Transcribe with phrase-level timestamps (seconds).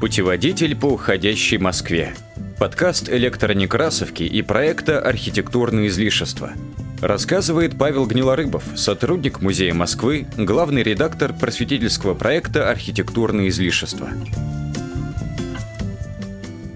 [0.00, 2.14] Путеводитель по уходящей Москве.
[2.60, 6.52] Подкаст электронекрасовки и проекта «Архитектурные излишества».
[7.02, 14.08] Рассказывает Павел Гнилорыбов, сотрудник Музея Москвы, главный редактор просветительского проекта «Архитектурные излишества».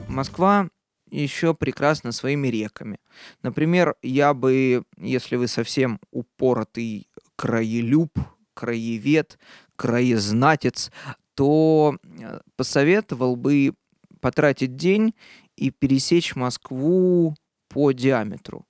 [0.08, 0.68] Москва
[1.08, 2.98] еще прекрасна своими реками.
[3.44, 8.10] Например, я бы, если вы совсем упоротый краелюб,
[8.54, 9.38] краевед,
[9.76, 10.90] краезнатец,
[11.34, 13.74] то э, посоветовал бы
[14.20, 15.14] потратить день
[15.56, 17.34] и пересечь Москву
[17.68, 18.66] по диаметру.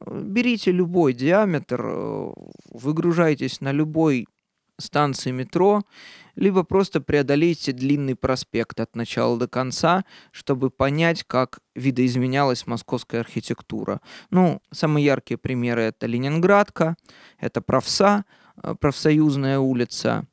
[0.00, 2.32] Берите любой диаметр, э,
[2.70, 4.26] выгружайтесь на любой
[4.80, 5.82] станции метро,
[6.36, 14.00] либо просто преодолейте длинный проспект от начала до конца, чтобы понять, как видоизменялась московская архитектура.
[14.30, 16.96] Ну, самые яркие примеры это Ленинградка,
[17.38, 18.24] это Правса,
[18.62, 20.26] э, профсоюзная улица,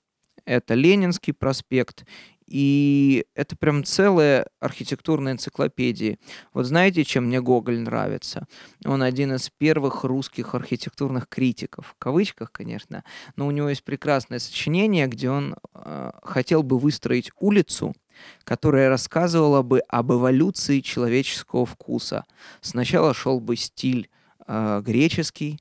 [0.46, 2.06] это Ленинский проспект,
[2.48, 6.20] и это прям целая архитектурная энциклопедия.
[6.54, 8.48] Вот знаете, чем мне Гоголь нравится?
[8.86, 13.04] Он один из первых русских архитектурных критиков, в кавычках, конечно,
[13.36, 17.96] но у него есть прекрасное сочинение, где он э, хотел бы выстроить улицу,
[18.44, 22.26] которая рассказывала бы об эволюции человеческого вкуса.
[22.62, 24.10] Сначала шел бы стиль
[24.48, 25.60] э, греческий,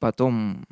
[0.00, 0.66] потом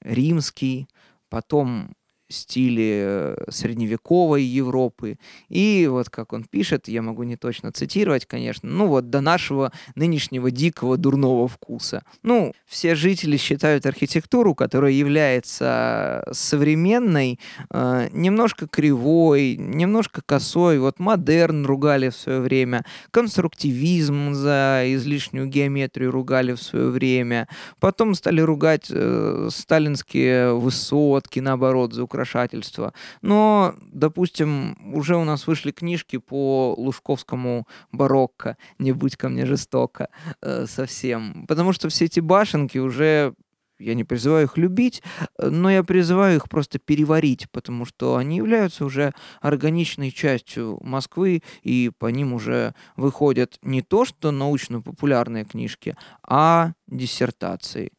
[0.00, 0.88] римский,
[1.28, 1.94] потом
[2.28, 5.18] стиле э, средневековой Европы.
[5.48, 9.72] И вот как он пишет, я могу не точно цитировать, конечно, ну вот до нашего
[9.94, 12.02] нынешнего дикого дурного вкуса.
[12.22, 17.38] Ну, все жители считают архитектуру, которая является современной,
[17.70, 20.78] э, немножко кривой, немножко косой.
[20.78, 27.48] Вот модерн ругали в свое время, конструктивизм за излишнюю геометрию ругали в свое время.
[27.80, 32.92] Потом стали ругать э, сталинские высотки, наоборот, за украшательства.
[33.22, 40.08] Но, допустим, уже у нас вышли книжки по лужковскому барокко, не будь ко мне жестоко
[40.42, 41.46] э, совсем.
[41.46, 43.34] Потому что все эти башенки уже
[43.80, 45.02] я не призываю их любить,
[45.38, 51.92] но я призываю их просто переварить, потому что они являются уже органичной частью Москвы, и
[51.96, 57.92] по ним уже выходят не то что научно-популярные книжки, а диссертации.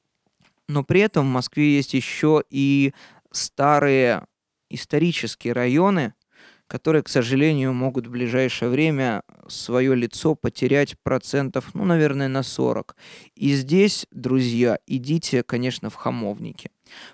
[0.69, 2.93] Но при этом в Москве есть еще и
[3.31, 4.25] старые
[4.69, 6.13] исторические районы,
[6.67, 12.95] которые, к сожалению, могут в ближайшее время свое лицо потерять процентов, ну, наверное, на 40.
[13.35, 16.69] И здесь, друзья, идите, конечно, в Хамовники,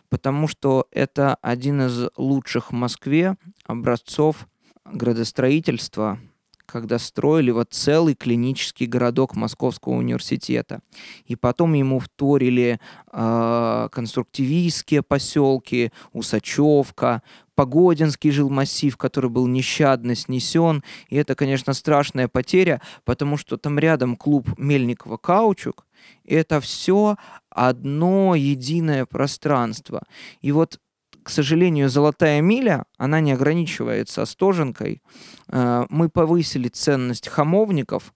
[0.10, 4.48] потому что это один из лучших в Москве образцов
[4.86, 6.20] градостроительства,
[6.66, 10.82] когда строили вот целый клинический городок Московского университета.
[11.26, 12.80] И потом ему вторили
[13.12, 17.22] э, конструктивистские поселки, Усачевка,
[17.56, 20.84] Погодинский жил массив, который был нещадно снесен.
[21.08, 25.86] И это, конечно, страшная потеря, потому что там рядом клуб Мельникова Каучук.
[26.26, 27.16] И это все
[27.50, 30.04] одно единое пространство.
[30.42, 30.80] И вот
[31.26, 35.02] к сожалению, золотая миля, она не ограничивается Остоженкой.
[35.48, 38.14] Э, мы повысили ценность хамовников,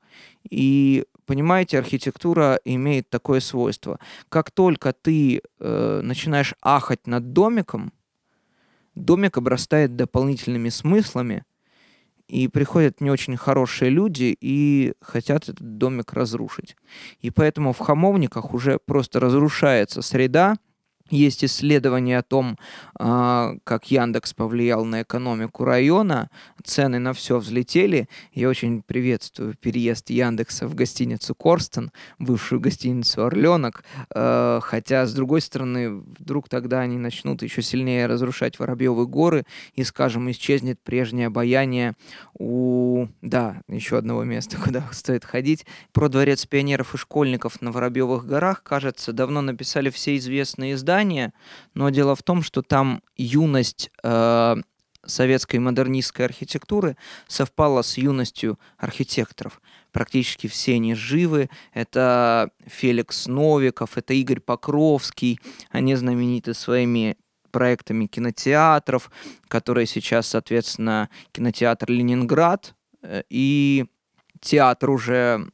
[0.47, 3.99] и, понимаете, архитектура имеет такое свойство.
[4.29, 7.93] Как только ты э, начинаешь ахать над домиком,
[8.93, 11.45] домик обрастает дополнительными смыслами,
[12.27, 16.75] и приходят не очень хорошие люди и хотят этот домик разрушить.
[17.21, 20.57] И поэтому в хамовниках уже просто разрушается среда,
[21.09, 22.57] есть исследования о том,
[22.97, 26.29] а, как Яндекс повлиял на экономику района.
[26.63, 28.07] Цены на все взлетели.
[28.33, 33.83] Я очень приветствую переезд Яндекса в гостиницу Корстен, бывшую гостиницу Орленок.
[34.13, 39.83] А, хотя, с другой стороны, вдруг тогда они начнут еще сильнее разрушать Воробьевы горы и,
[39.83, 41.95] скажем, исчезнет прежнее обаяние
[42.37, 45.65] у, да, еще одного места, куда стоит ходить.
[45.91, 51.33] Про дворец пионеров и школьников на Воробьевых горах, кажется, давно написали все известные издания, издание,
[51.73, 54.55] но дело в том, что там юность э,
[55.05, 56.97] советской модернистской архитектуры
[57.27, 59.61] совпала с юностью архитекторов.
[59.91, 61.49] Практически все они живы.
[61.73, 65.39] Это Феликс Новиков, это Игорь Покровский.
[65.71, 67.17] Они знамениты своими
[67.51, 69.09] проектами кинотеатров,
[69.47, 73.85] которые сейчас, соответственно, кинотеатр Ленинград э, и
[74.41, 75.47] театр уже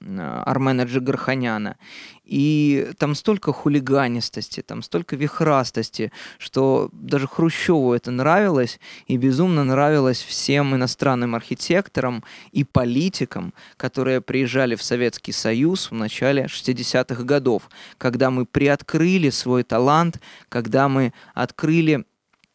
[0.46, 1.78] Армена Джигарханяна.
[2.24, 10.22] И там столько хулиганистости, там столько вихрастости, что даже Хрущеву это нравилось, и безумно нравилось
[10.22, 18.32] всем иностранным архитекторам и политикам, которые приезжали в Советский Союз в начале 60-х годов, когда
[18.32, 22.06] мы приоткрыли свой талант, когда мы открыли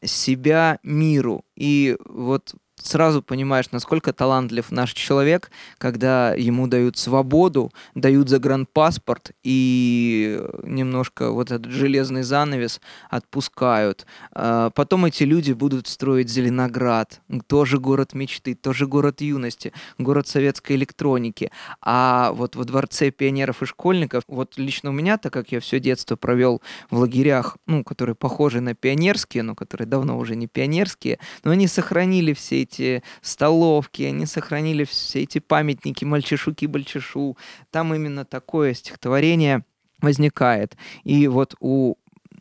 [0.02, 1.44] себя миру.
[1.54, 10.40] И вот сразу понимаешь, насколько талантлив наш человек, когда ему дают свободу, дают загранпаспорт и
[10.62, 14.06] немножко вот этот железный занавес отпускают.
[14.32, 20.76] А, потом эти люди будут строить Зеленоград, тоже город мечты, тоже город юности, город советской
[20.76, 21.50] электроники.
[21.80, 25.80] А вот во дворце пионеров и школьников, вот лично у меня, так как я все
[25.80, 31.18] детство провел в лагерях, ну, которые похожи на пионерские, но которые давно уже не пионерские,
[31.44, 32.69] но они сохранили все эти
[33.22, 37.36] столовки, они сохранили все эти памятники мальчишу-кибальчишу.
[37.70, 39.64] Там именно такое стихотворение
[40.00, 40.76] возникает.
[41.04, 41.96] И вот у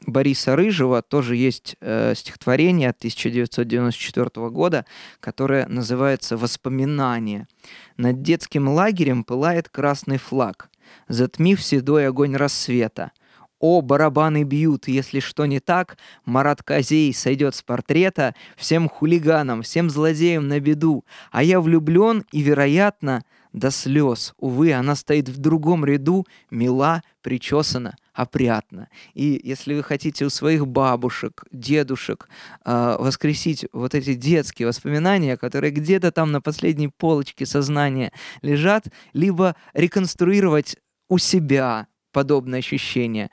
[0.06, 4.86] Бориса Рыжего тоже есть э, стихотворение 1994 года,
[5.20, 7.48] которое называется «Воспоминания».
[7.98, 10.70] Над детским лагерем пылает красный флаг,
[11.08, 13.12] затмив седой огонь рассвета.
[13.60, 19.90] О, барабаны бьют, если что не так, Марат Козей сойдет с портрета всем хулиганам, всем
[19.90, 24.34] злодеям на беду, а я влюблен и, вероятно, до слез.
[24.38, 28.88] Увы, она стоит в другом ряду, мила, причесана, опрятно.
[29.14, 32.30] И если вы хотите у своих бабушек, дедушек
[32.64, 39.56] э, воскресить вот эти детские воспоминания, которые где-то там на последней полочке сознания лежат, либо
[39.74, 40.78] реконструировать
[41.10, 43.30] у себя подобное ощущение,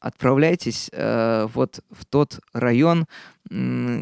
[0.00, 3.06] отправляйтесь э, вот в тот район,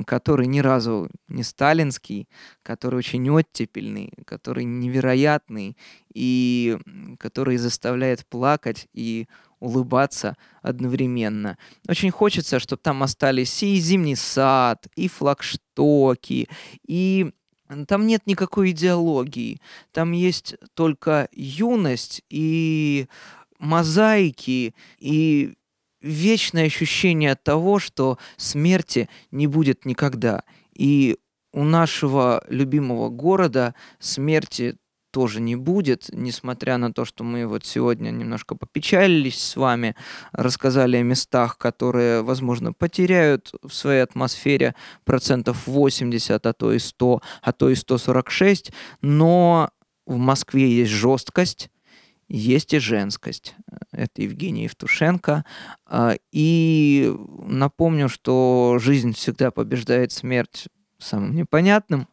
[0.07, 2.29] который ни разу не сталинский,
[2.63, 5.77] который очень оттепельный, который невероятный
[6.15, 6.79] и
[7.19, 9.27] который заставляет плакать и
[9.59, 11.59] улыбаться одновременно.
[11.89, 16.49] Очень хочется, чтобы там остались и зимний сад, и флагштоки,
[16.87, 17.31] и
[17.87, 19.61] там нет никакой идеологии.
[19.93, 23.07] Там есть только юность и
[23.61, 25.55] мозаики и
[26.01, 30.43] вечное ощущение того, что смерти не будет никогда.
[30.75, 31.19] И
[31.53, 34.77] у нашего любимого города смерти
[35.11, 39.97] тоже не будет, несмотря на то, что мы вот сегодня немножко попечалились с вами,
[40.33, 44.75] рассказали о местах, которые, возможно, потеряют в своей атмосфере
[45.05, 48.73] процентов 80, а то и 100, а то и 146,
[49.03, 49.71] но
[50.07, 51.71] в Москве есть жесткость,
[52.31, 53.57] есть и женскость.
[53.91, 55.45] Это Евгений Евтушенко.
[55.87, 57.13] А, и
[57.45, 60.69] напомню, что жизнь всегда побеждает смерть
[60.99, 62.09] самым непонятным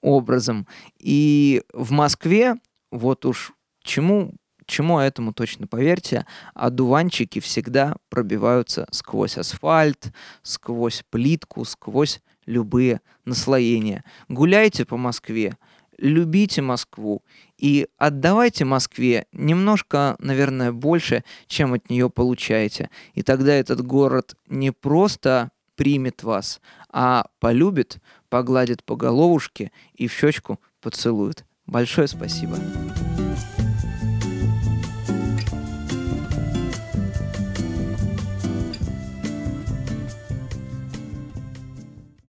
[0.00, 0.66] образом.
[0.98, 2.56] И в Москве,
[2.90, 3.52] вот уж
[3.82, 4.34] чему,
[4.66, 10.12] чему этому точно поверьте, одуванчики всегда пробиваются сквозь асфальт,
[10.42, 14.02] сквозь плитку, сквозь любые наслоения.
[14.28, 15.56] Гуляйте по Москве,
[16.00, 17.22] любите Москву
[17.58, 22.90] и отдавайте Москве немножко, наверное, больше, чем от нее получаете.
[23.14, 26.60] И тогда этот город не просто примет вас,
[26.90, 27.98] а полюбит,
[28.28, 31.44] погладит по головушке и в щечку поцелует.
[31.66, 32.56] Большое спасибо.